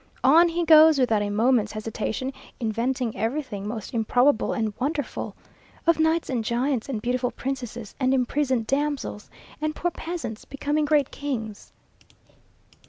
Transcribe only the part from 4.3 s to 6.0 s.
and wonderful; of